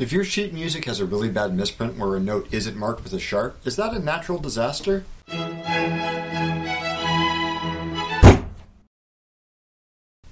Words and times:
If 0.00 0.12
your 0.12 0.24
sheet 0.24 0.54
music 0.54 0.86
has 0.86 0.98
a 0.98 1.04
really 1.04 1.28
bad 1.28 1.54
misprint 1.54 1.98
where 1.98 2.16
a 2.16 2.20
note 2.20 2.48
isn't 2.50 2.74
marked 2.74 3.04
with 3.04 3.12
a 3.12 3.18
sharp, 3.18 3.58
is 3.66 3.76
that 3.76 3.92
a 3.92 3.98
natural 3.98 4.38
disaster? 4.38 5.04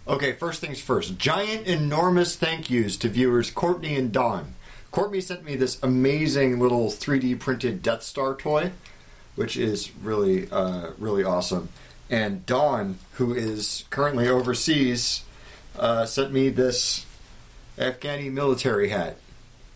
Okay, 0.08 0.32
first 0.32 0.62
things 0.62 0.80
first. 0.80 1.18
Giant, 1.18 1.66
enormous 1.66 2.34
thank 2.34 2.70
yous 2.70 2.96
to 2.96 3.10
viewers 3.10 3.50
Courtney 3.50 3.94
and 3.94 4.10
Dawn. 4.10 4.54
Courtney 4.90 5.20
sent 5.20 5.44
me 5.44 5.54
this 5.54 5.78
amazing 5.82 6.58
little 6.58 6.86
3D 6.86 7.38
printed 7.38 7.82
Death 7.82 8.02
Star 8.02 8.34
toy, 8.34 8.72
which 9.36 9.58
is 9.58 9.94
really, 10.02 10.50
uh, 10.50 10.92
really 10.96 11.24
awesome. 11.24 11.68
And 12.08 12.46
Dawn, 12.46 13.00
who 13.12 13.34
is 13.34 13.84
currently 13.90 14.28
overseas, 14.30 15.24
uh, 15.78 16.06
sent 16.06 16.32
me 16.32 16.48
this 16.48 17.04
Afghani 17.76 18.32
military 18.32 18.88
hat, 18.88 19.18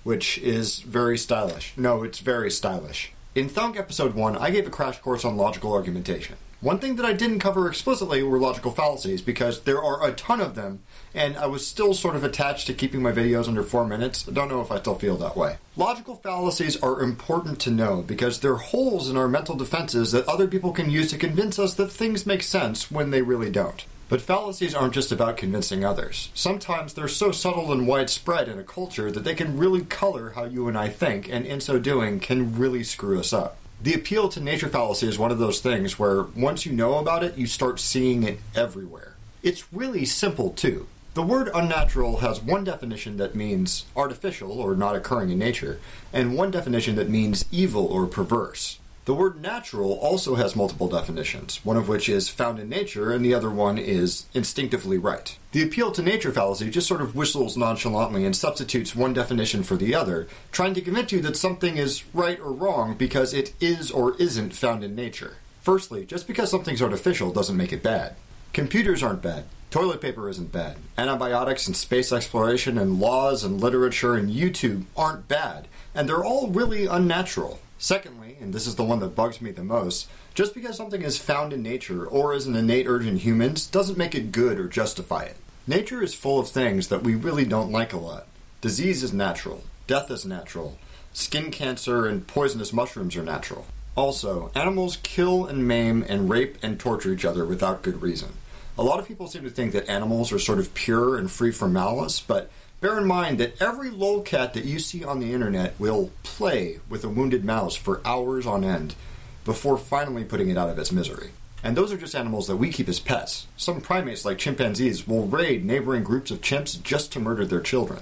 which 0.05 0.39
is 0.39 0.81
very 0.81 1.19
stylish. 1.19 1.75
No, 1.77 2.03
it's 2.03 2.19
very 2.19 2.51
stylish. 2.51 3.13
In 3.35 3.49
Thunk 3.49 3.79
Episode 3.79 4.15
1, 4.15 4.37
I 4.37 4.51
gave 4.51 4.67
a 4.67 4.71
crash 4.71 4.99
course 5.01 5.25
on 5.25 5.37
logical 5.37 5.73
argumentation. 5.73 6.37
One 6.63 6.79
thing 6.79 6.95
that 6.95 7.05
I 7.05 7.13
didn't 7.13 7.41
cover 7.41 7.67
explicitly 7.67 8.23
were 8.23 8.39
logical 8.39 8.71
fallacies 8.71 9.21
because 9.21 9.63
there 9.63 9.83
are 9.83 10.07
a 10.07 10.13
ton 10.13 10.41
of 10.41 10.55
them, 10.55 10.85
and 11.13 11.37
I 11.37 11.47
was 11.47 11.67
still 11.67 11.93
sort 11.93 12.15
of 12.15 12.23
attached 12.23 12.69
to 12.69 12.73
keeping 12.73 13.03
my 13.03 13.11
videos 13.11 13.49
under 13.49 13.65
four 13.65 13.85
minutes. 13.85 14.29
I 14.29 14.33
don't 14.33 14.49
know 14.49 14.61
if 14.61 14.71
I 14.71 14.79
still 14.79 14.95
feel 14.95 15.17
that 15.17 15.37
way. 15.37 15.57
Logical 15.77 16.15
fallacies 16.15 16.81
are 16.81 17.01
important 17.01 17.59
to 17.63 17.73
know 17.73 18.03
because 18.03 18.39
they're 18.39 18.55
holes 18.55 19.11
in 19.11 19.17
our 19.17 19.27
mental 19.27 19.57
defenses 19.57 20.13
that 20.13 20.29
other 20.29 20.47
people 20.47 20.71
can 20.71 20.89
use 20.89 21.11
to 21.11 21.19
convince 21.19 21.59
us 21.59 21.75
that 21.75 21.89
things 21.89 22.27
make 22.27 22.45
sense 22.45 22.93
when 22.93 23.11
they 23.11 23.23
really 23.23 23.51
don't. 23.51 23.85
But 24.13 24.21
fallacies 24.21 24.75
aren't 24.75 24.93
just 24.93 25.11
about 25.11 25.39
convincing 25.39 25.87
others. 25.87 26.29
Sometimes 26.35 26.93
they're 26.93 27.09
so 27.09 27.33
subtle 27.33 27.73
and 27.73 27.87
widespread 27.87 28.47
in 28.47 28.59
a 28.59 28.63
culture 28.63 29.11
that 29.11 29.25
they 29.25 29.35
can 29.35 29.57
really 29.57 29.87
color 29.87 30.33
how 30.35 30.45
you 30.45 30.69
and 30.69 30.77
I 30.77 30.91
think, 30.91 31.31
and 31.31 31.47
in 31.47 31.63
so 31.63 31.79
doing, 31.79 32.21
can 32.21 32.59
really 32.59 32.85
screw 32.85 33.19
us 33.19 33.33
up 33.33 33.57
the 33.83 33.95
appeal 33.95 34.29
to 34.29 34.41
nature 34.41 34.69
fallacy 34.69 35.09
is 35.09 35.19
one 35.19 35.33
of 35.33 35.39
those 35.39 35.61
things 35.61 35.99
where 35.99 36.23
once 36.23 36.65
you 36.65 36.73
know 36.73 36.99
about 36.99 37.25
it, 37.25 37.37
you 37.37 37.47
start 37.47 37.81
seeing 37.81 38.23
it 38.23 38.39
everywhere. 38.55 39.17
It's 39.43 39.73
really 39.73 40.05
simple, 40.05 40.51
too. 40.51 40.87
The 41.15 41.23
word 41.23 41.51
unnatural 41.53 42.19
has 42.19 42.41
one 42.41 42.63
definition 42.63 43.17
that 43.17 43.35
means 43.35 43.87
artificial 43.97 44.53
or 44.61 44.77
not 44.77 44.95
occurring 44.95 45.31
in 45.31 45.39
nature, 45.39 45.81
and 46.13 46.37
one 46.37 46.53
definition 46.53 46.95
that 46.95 47.11
means 47.11 47.45
evil 47.51 47.87
or 47.87 48.07
perverse. 48.07 48.79
The 49.05 49.15
word 49.15 49.43
natural 49.43 49.95
also 49.95 50.37
has 50.37 50.55
multiple 50.55 50.89
definitions, 50.89 51.59
one 51.65 51.77
of 51.77 51.89
which 51.89 52.09
is 52.09 52.29
found 52.29 52.61
in 52.61 52.69
nature 52.69 53.11
and 53.11 53.25
the 53.25 53.35
other 53.35 53.51
one 53.51 53.77
is 53.77 54.27
instinctively 54.33 54.97
right. 54.97 55.37
The 55.51 55.65
appeal 55.65 55.91
to 55.93 56.03
nature 56.03 56.31
fallacy 56.31 56.71
just 56.71 56.87
sort 56.87 57.01
of 57.01 57.17
whistles 57.17 57.57
nonchalantly 57.57 58.25
and 58.25 58.37
substitutes 58.37 58.95
one 58.95 59.13
definition 59.13 59.65
for 59.65 59.75
the 59.75 59.93
other, 59.93 60.29
trying 60.53 60.75
to 60.75 60.81
convince 60.81 61.11
you 61.11 61.21
that 61.23 61.37
something 61.37 61.79
is 61.79 62.05
right 62.15 62.39
or 62.39 62.53
wrong 62.53 62.95
because 62.95 63.35
it 63.35 63.55
is 63.61 63.91
or 63.91 64.17
isn't 64.19 64.55
found 64.55 64.85
in 64.85 64.95
nature. 64.95 65.39
Firstly, 65.63 66.07
just 66.07 66.29
because 66.29 66.51
something's 66.51 66.83
artificial 66.83 67.33
doesn't 67.33 67.57
make 67.57 67.73
it 67.73 67.83
bad. 67.83 68.15
Computers 68.53 69.03
aren't 69.03 69.23
bad. 69.23 69.47
Toilet 69.73 70.01
paper 70.01 70.29
isn't 70.29 70.53
bad. 70.53 70.77
Antibiotics 70.97 71.67
and 71.67 71.75
space 71.75 72.13
exploration 72.13 72.79
and 72.79 73.01
laws 73.01 73.43
and 73.43 73.61
literature 73.61 74.15
and 74.15 74.31
YouTube 74.31 74.85
aren't 74.97 75.27
bad. 75.27 75.67
And 75.93 76.09
they're 76.09 76.25
all 76.25 76.49
really 76.49 76.87
unnatural. 76.87 77.59
Secondly, 77.83 78.37
and 78.41 78.55
this 78.55 78.69
is 78.69 78.77
the 78.77 78.85
one 78.85 79.01
that 79.01 79.17
bugs 79.17 79.41
me 79.41 79.51
the 79.51 79.65
most, 79.65 80.09
just 80.35 80.55
because 80.55 80.77
something 80.77 81.03
is 81.03 81.19
found 81.19 81.53
in 81.53 81.65
nature 81.65 82.07
or 82.07 82.33
is 82.33 82.47
an 82.47 82.55
innate 82.55 82.87
urge 82.87 83.05
in 83.05 83.17
humans 83.17 83.67
doesn't 83.67 83.99
make 83.99 84.15
it 84.15 84.31
good 84.31 84.57
or 84.57 84.69
justify 84.69 85.25
it. 85.25 85.37
Nature 85.67 86.01
is 86.01 86.15
full 86.15 86.39
of 86.39 86.49
things 86.49 86.87
that 86.87 87.03
we 87.03 87.17
really 87.17 87.45
don't 87.45 87.73
like 87.73 87.93
a 87.93 87.99
lot. 87.99 88.29
Disease 88.61 89.03
is 89.03 89.13
natural, 89.13 89.65
death 89.89 90.13
is 90.13 90.25
natural, 90.25 90.79
skin 91.13 91.51
cancer 91.51 92.07
and 92.07 92.25
poisonous 92.29 92.73
mushrooms 92.73 93.17
are 93.17 93.25
natural. 93.25 93.67
Also, 93.97 94.53
animals 94.55 94.99
kill 95.03 95.45
and 95.45 95.67
maim 95.67 96.05
and 96.09 96.31
rape 96.31 96.59
and 96.63 96.79
torture 96.79 97.13
each 97.13 97.25
other 97.25 97.45
without 97.45 97.83
good 97.83 98.01
reason. 98.01 98.35
A 98.79 98.85
lot 98.85 99.01
of 99.01 99.09
people 99.09 99.27
seem 99.27 99.43
to 99.43 99.51
think 99.51 99.73
that 99.73 99.91
animals 99.91 100.31
are 100.31 100.39
sort 100.39 100.61
of 100.61 100.73
pure 100.75 101.19
and 101.19 101.29
free 101.29 101.51
from 101.51 101.73
malice, 101.73 102.21
but 102.21 102.49
Bear 102.83 102.99
in 102.99 103.07
mind 103.07 103.39
that 103.39 103.63
every 103.63 103.91
lolcat 103.91 104.55
that 104.55 104.65
you 104.65 104.81
see 104.81 105.05
on 105.05 105.21
the 105.21 105.33
internet 105.33 105.79
will 105.79 106.11
play 106.25 106.81
with 106.89 107.05
a 107.05 107.09
wounded 107.09 107.45
mouse 107.45 107.77
for 107.77 108.01
hours 108.05 108.45
on 108.45 108.65
end 108.65 108.97
before 109.45 109.79
finally 109.79 110.25
putting 110.25 110.51
it 110.51 110.59
out 110.59 110.69
of 110.69 110.81
its 110.81 110.91
misery. 110.91 111.31
And 111.63 111.77
those 111.77 111.93
are 111.93 111.97
just 111.97 112.17
animals 112.17 112.49
that 112.49 112.57
we 112.57 112.73
keep 112.73 112.89
as 112.89 112.99
pets. 112.99 113.47
Some 113.57 113.81
primates, 113.81 114.25
like 114.25 114.39
chimpanzees, 114.39 115.07
will 115.07 115.29
raid 115.29 115.65
neighboring 115.65 116.03
groups 116.03 116.33
of 116.33 116.41
chimps 116.41 116.83
just 116.83 117.13
to 117.13 117.21
murder 117.21 117.47
their 117.47 117.61
children. 117.61 118.01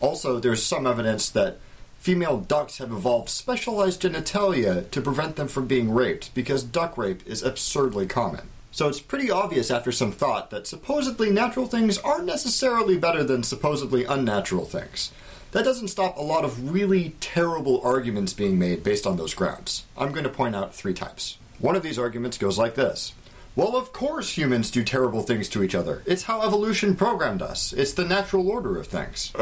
Also, 0.00 0.40
there's 0.40 0.62
some 0.62 0.86
evidence 0.86 1.28
that 1.28 1.58
female 1.98 2.38
ducks 2.38 2.78
have 2.78 2.92
evolved 2.92 3.28
specialized 3.28 4.00
genitalia 4.00 4.90
to 4.92 5.02
prevent 5.02 5.36
them 5.36 5.46
from 5.46 5.66
being 5.66 5.92
raped 5.92 6.34
because 6.34 6.62
duck 6.62 6.96
rape 6.96 7.20
is 7.26 7.42
absurdly 7.42 8.06
common. 8.06 8.48
So 8.72 8.88
it's 8.88 9.00
pretty 9.00 9.30
obvious 9.30 9.70
after 9.70 9.90
some 9.90 10.12
thought 10.12 10.50
that 10.50 10.66
supposedly 10.66 11.30
natural 11.30 11.66
things 11.66 11.98
aren't 11.98 12.26
necessarily 12.26 12.96
better 12.96 13.24
than 13.24 13.42
supposedly 13.42 14.04
unnatural 14.04 14.64
things. 14.64 15.12
That 15.52 15.64
doesn't 15.64 15.88
stop 15.88 16.16
a 16.16 16.22
lot 16.22 16.44
of 16.44 16.72
really 16.72 17.16
terrible 17.20 17.80
arguments 17.82 18.32
being 18.32 18.58
made 18.58 18.84
based 18.84 19.06
on 19.06 19.16
those 19.16 19.34
grounds. 19.34 19.84
I'm 19.98 20.12
going 20.12 20.24
to 20.24 20.30
point 20.30 20.54
out 20.54 20.74
three 20.74 20.94
types. 20.94 21.38
One 21.58 21.74
of 21.74 21.82
these 21.82 21.98
arguments 21.98 22.38
goes 22.38 22.56
like 22.56 22.76
this 22.76 23.12
well, 23.56 23.76
of 23.76 23.92
course 23.92 24.38
humans 24.38 24.70
do 24.70 24.84
terrible 24.84 25.22
things 25.22 25.48
to 25.50 25.62
each 25.62 25.74
other. 25.74 26.02
It's 26.06 26.22
how 26.22 26.42
evolution 26.42 26.94
programmed 26.94 27.42
us. 27.42 27.72
It's 27.72 27.92
the 27.92 28.04
natural 28.04 28.48
order 28.48 28.78
of 28.78 28.86
things. 28.86 29.32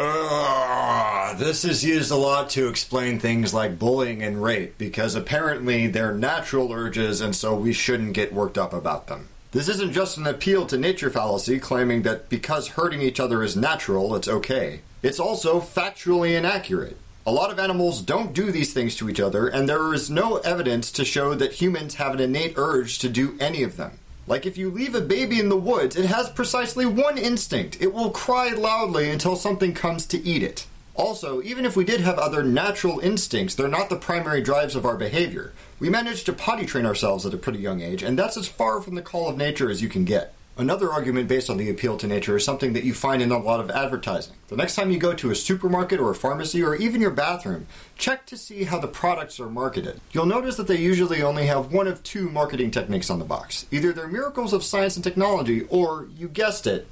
This 1.33 1.65
is 1.65 1.85
used 1.85 2.11
a 2.11 2.17
lot 2.17 2.51
to 2.51 2.69
explain 2.69 3.19
things 3.19 3.53
like 3.53 3.79
bullying 3.79 4.23
and 4.23 4.43
rape 4.43 4.79
because 4.79 5.15
apparently 5.15 5.87
they're 5.87 6.15
natural 6.15 6.73
urges 6.73 7.21
and 7.21 7.35
so 7.35 7.55
we 7.55 7.73
shouldn't 7.73 8.15
get 8.15 8.33
worked 8.33 8.59
up 8.59 8.73
about 8.73 9.07
them. 9.07 9.29
This 9.51 9.69
isn't 9.69 9.93
just 9.93 10.19
an 10.19 10.27
appeal 10.27 10.67
to 10.67 10.77
nature 10.77 11.11
fallacy 11.11 11.59
claiming 11.59 12.03
that 12.03 12.29
because 12.29 12.69
hurting 12.69 13.01
each 13.01 13.19
other 13.19 13.43
is 13.43 13.57
natural, 13.57 14.15
it's 14.15 14.29
okay. 14.29 14.81
It's 15.03 15.19
also 15.19 15.61
factually 15.61 16.37
inaccurate. 16.37 16.97
A 17.27 17.33
lot 17.33 17.51
of 17.51 17.59
animals 17.59 18.03
don't 18.03 18.33
do 18.33 18.53
these 18.53 18.73
things 18.73 18.97
to 18.97 19.09
each 19.09 19.21
other, 19.21 19.49
and 19.49 19.69
there 19.69 19.93
is 19.93 20.11
no 20.11 20.37
evidence 20.39 20.91
to 20.93 21.05
show 21.05 21.35
that 21.35 21.55
humans 21.55 21.95
have 21.95 22.15
an 22.15 22.21
innate 22.21 22.55
urge 22.57 22.99
to 23.01 23.09
do 23.09 23.37
any 23.41 23.63
of 23.63 23.77
them. 23.77 23.99
Like 24.27 24.45
if 24.45 24.59
you 24.59 24.71
leave 24.71 24.95
a 24.95 25.01
baby 25.01 25.41
in 25.41 25.49
the 25.49 25.57
woods, 25.57 25.97
it 25.97 26.07
has 26.07 26.29
precisely 26.31 26.85
one 26.85 27.17
instinct 27.17 27.81
it 27.81 27.95
will 27.95 28.11
cry 28.11 28.51
loudly 28.51 29.11
until 29.11 29.37
something 29.37 29.73
comes 29.73 30.05
to 30.07 30.23
eat 30.23 30.43
it. 30.43 30.67
Also, 30.99 31.41
even 31.43 31.65
if 31.65 31.77
we 31.77 31.85
did 31.85 32.01
have 32.01 32.19
other 32.19 32.43
natural 32.43 32.99
instincts, 32.99 33.55
they're 33.55 33.69
not 33.69 33.89
the 33.89 33.95
primary 33.95 34.43
drives 34.43 34.75
of 34.75 34.85
our 34.85 34.97
behavior. 34.97 35.53
We 35.79 35.89
managed 35.89 36.27
to 36.27 36.33
potty 36.33 36.67
train 36.67 36.85
ourselves 36.85 37.25
at 37.25 37.33
a 37.33 37.39
pretty 37.39 37.61
young 37.61 37.81
age, 37.81 38.03
and 38.03 38.19
that's 38.19 38.37
as 38.37 38.49
far 38.49 38.81
from 38.81 38.97
the 38.97 39.01
call 39.01 39.29
of 39.29 39.37
nature 39.37 39.71
as 39.71 39.81
you 39.81 39.89
can 39.89 40.05
get. 40.05 40.35
Another 40.57 40.91
argument 40.91 41.29
based 41.29 41.49
on 41.51 41.57
the 41.57 41.71
appeal 41.71 41.97
to 41.99 42.09
nature 42.09 42.37
is 42.37 42.45
something 42.45 42.73
that 42.73 42.83
you 42.83 42.93
find 42.93 43.23
in 43.23 43.31
a 43.31 43.39
lot 43.39 43.61
of 43.61 43.71
advertising. 43.71 44.35
The 44.49 44.57
next 44.57 44.75
time 44.75 44.91
you 44.91 44.99
go 44.99 45.15
to 45.15 45.31
a 45.31 45.37
supermarket 45.37 46.01
or 46.01 46.11
a 46.11 46.17
pharmacy 46.17 46.65
or 46.65 46.75
even 46.75 47.01
your 47.01 47.13
bathroom, 47.13 47.69
check 47.97 48.27
to 48.27 48.37
see 48.37 48.65
how 48.65 48.81
the 48.81 48.89
products 48.89 49.39
are 49.39 49.49
marketed. 49.49 50.01
You'll 50.11 50.27
notice 50.27 50.57
that 50.57 50.67
they 50.67 50.79
usually 50.79 51.23
only 51.23 51.47
have 51.47 51.73
one 51.73 51.87
of 51.87 52.03
two 52.03 52.29
marketing 52.29 52.73
techniques 52.73 53.09
on 53.09 53.21
the 53.21 53.25
box. 53.25 53.67
Either 53.71 53.93
they're 53.93 54.09
miracles 54.09 54.53
of 54.53 54.65
science 54.65 54.97
and 54.97 55.05
technology, 55.05 55.63
or, 55.71 56.09
you 56.17 56.27
guessed 56.27 56.67
it, 56.67 56.89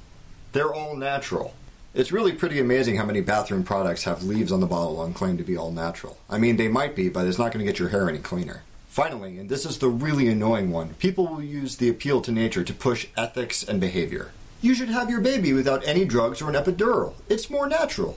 they're 0.53 0.73
all 0.73 0.95
natural. 0.95 1.53
It's 1.93 2.11
really 2.11 2.33
pretty 2.33 2.59
amazing 2.59 2.97
how 2.97 3.05
many 3.05 3.21
bathroom 3.21 3.63
products 3.63 4.03
have 4.03 4.23
leaves 4.23 4.51
on 4.51 4.59
the 4.59 4.67
bottle 4.67 5.03
and 5.03 5.15
claim 5.15 5.37
to 5.37 5.43
be 5.43 5.57
all 5.57 5.71
natural. 5.71 6.17
I 6.29 6.37
mean, 6.37 6.57
they 6.57 6.67
might 6.67 6.95
be, 6.95 7.09
but 7.09 7.25
it's 7.25 7.39
not 7.39 7.51
going 7.51 7.65
to 7.65 7.71
get 7.71 7.79
your 7.79 7.89
hair 7.89 8.07
any 8.07 8.19
cleaner. 8.19 8.63
Finally, 8.87 9.37
and 9.39 9.49
this 9.49 9.65
is 9.65 9.79
the 9.79 9.89
really 9.89 10.27
annoying 10.27 10.71
one, 10.71 10.93
people 10.95 11.27
will 11.27 11.41
use 11.41 11.77
the 11.77 11.89
appeal 11.89 12.21
to 12.21 12.31
nature 12.31 12.63
to 12.63 12.73
push 12.73 13.07
ethics 13.15 13.63
and 13.63 13.79
behavior. 13.79 14.31
You 14.61 14.73
should 14.73 14.89
have 14.89 15.09
your 15.09 15.21
baby 15.21 15.53
without 15.53 15.87
any 15.87 16.03
drugs 16.03 16.41
or 16.41 16.49
an 16.49 16.55
epidural. 16.55 17.13
It's 17.29 17.49
more 17.49 17.67
natural. 17.67 18.15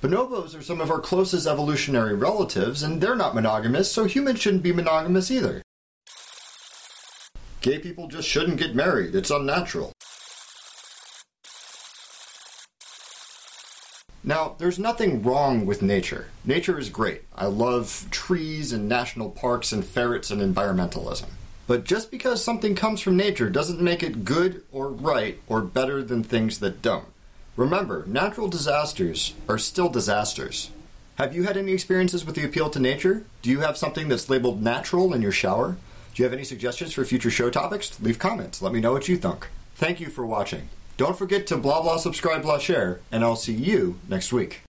Bonobos 0.00 0.56
are 0.56 0.62
some 0.62 0.80
of 0.80 0.90
our 0.90 1.00
closest 1.00 1.46
evolutionary 1.46 2.14
relatives, 2.14 2.82
and 2.82 3.00
they're 3.00 3.16
not 3.16 3.34
monogamous, 3.34 3.90
so 3.90 4.04
humans 4.04 4.40
shouldn't 4.40 4.62
be 4.62 4.72
monogamous 4.72 5.30
either. 5.30 5.62
Gay 7.60 7.78
people 7.78 8.06
just 8.06 8.28
shouldn't 8.28 8.58
get 8.58 8.76
married, 8.76 9.14
it's 9.14 9.30
unnatural. 9.30 9.92
Now, 14.28 14.56
there's 14.58 14.78
nothing 14.78 15.22
wrong 15.22 15.66
with 15.66 15.82
nature. 15.82 16.30
Nature 16.44 16.80
is 16.80 16.90
great. 16.90 17.22
I 17.36 17.46
love 17.46 18.08
trees 18.10 18.72
and 18.72 18.88
national 18.88 19.30
parks 19.30 19.70
and 19.70 19.84
ferrets 19.84 20.32
and 20.32 20.42
environmentalism. 20.42 21.26
But 21.68 21.84
just 21.84 22.10
because 22.10 22.42
something 22.42 22.74
comes 22.74 23.00
from 23.00 23.16
nature 23.16 23.48
doesn't 23.48 23.80
make 23.80 24.02
it 24.02 24.24
good 24.24 24.64
or 24.72 24.88
right 24.88 25.38
or 25.46 25.62
better 25.62 26.02
than 26.02 26.24
things 26.24 26.58
that 26.58 26.82
don't. 26.82 27.06
Remember, 27.54 28.04
natural 28.08 28.48
disasters 28.48 29.34
are 29.48 29.58
still 29.58 29.88
disasters. 29.88 30.72
Have 31.18 31.32
you 31.32 31.44
had 31.44 31.56
any 31.56 31.72
experiences 31.72 32.24
with 32.24 32.34
the 32.34 32.44
appeal 32.44 32.68
to 32.70 32.80
nature? 32.80 33.24
Do 33.42 33.50
you 33.50 33.60
have 33.60 33.76
something 33.76 34.08
that's 34.08 34.28
labeled 34.28 34.60
natural 34.60 35.14
in 35.14 35.22
your 35.22 35.30
shower? 35.30 35.76
Do 36.14 36.22
you 36.22 36.24
have 36.24 36.32
any 36.32 36.44
suggestions 36.44 36.92
for 36.92 37.04
future 37.04 37.30
show 37.30 37.48
topics? 37.48 38.00
Leave 38.00 38.18
comments. 38.18 38.60
Let 38.60 38.72
me 38.72 38.80
know 38.80 38.92
what 38.92 39.08
you 39.08 39.16
think. 39.16 39.46
Thank 39.76 40.00
you 40.00 40.08
for 40.08 40.26
watching. 40.26 40.68
Don't 40.96 41.16
forget 41.16 41.46
to 41.48 41.56
blah 41.58 41.82
blah 41.82 41.98
subscribe 41.98 42.42
blah 42.42 42.58
share, 42.58 43.00
and 43.12 43.22
I'll 43.22 43.36
see 43.36 43.52
you 43.52 43.98
next 44.08 44.32
week. 44.32 44.62